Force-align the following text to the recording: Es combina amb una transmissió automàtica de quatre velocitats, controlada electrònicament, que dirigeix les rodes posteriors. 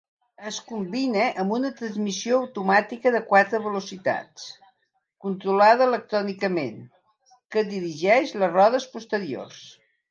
Es 0.51 0.55
combina 0.69 1.25
amb 1.43 1.53
una 1.57 1.69
transmissió 1.81 2.39
automàtica 2.45 3.13
de 3.17 3.21
quatre 3.33 3.61
velocitats, 3.67 4.49
controlada 5.27 5.89
electrònicament, 5.93 6.83
que 7.55 7.67
dirigeix 7.77 8.39
les 8.45 8.59
rodes 8.61 8.93
posteriors. 8.99 9.67